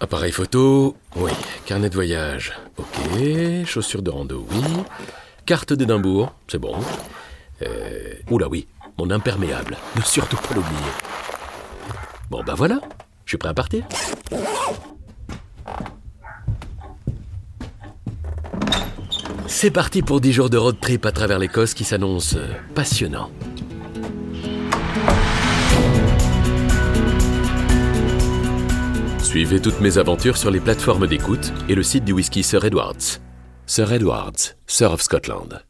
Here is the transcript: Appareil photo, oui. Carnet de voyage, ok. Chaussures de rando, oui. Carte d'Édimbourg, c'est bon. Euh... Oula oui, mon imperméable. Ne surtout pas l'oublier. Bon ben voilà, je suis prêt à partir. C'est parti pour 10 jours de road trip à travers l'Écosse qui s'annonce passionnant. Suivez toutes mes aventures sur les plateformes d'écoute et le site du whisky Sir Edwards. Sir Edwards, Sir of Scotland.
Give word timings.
Appareil 0.00 0.30
photo, 0.30 0.96
oui. 1.16 1.32
Carnet 1.66 1.90
de 1.90 1.94
voyage, 1.94 2.52
ok. 2.76 3.66
Chaussures 3.66 4.02
de 4.02 4.10
rando, 4.10 4.46
oui. 4.50 4.62
Carte 5.44 5.72
d'Édimbourg, 5.72 6.32
c'est 6.46 6.58
bon. 6.58 6.76
Euh... 7.62 8.14
Oula 8.30 8.48
oui, 8.48 8.68
mon 8.96 9.10
imperméable. 9.10 9.76
Ne 9.96 10.02
surtout 10.02 10.36
pas 10.36 10.54
l'oublier. 10.54 10.92
Bon 12.30 12.44
ben 12.44 12.54
voilà, 12.54 12.80
je 13.24 13.30
suis 13.30 13.38
prêt 13.38 13.48
à 13.48 13.54
partir. 13.54 13.84
C'est 19.48 19.70
parti 19.70 20.02
pour 20.02 20.20
10 20.20 20.32
jours 20.32 20.50
de 20.50 20.58
road 20.58 20.76
trip 20.80 21.06
à 21.06 21.10
travers 21.10 21.38
l'Écosse 21.40 21.74
qui 21.74 21.82
s'annonce 21.82 22.36
passionnant. 22.74 23.30
Suivez 29.28 29.60
toutes 29.60 29.82
mes 29.82 29.98
aventures 29.98 30.38
sur 30.38 30.50
les 30.50 30.58
plateformes 30.58 31.06
d'écoute 31.06 31.52
et 31.68 31.74
le 31.74 31.82
site 31.82 32.02
du 32.02 32.12
whisky 32.12 32.42
Sir 32.42 32.64
Edwards. 32.64 33.20
Sir 33.66 33.92
Edwards, 33.92 34.56
Sir 34.66 34.90
of 34.90 35.02
Scotland. 35.02 35.67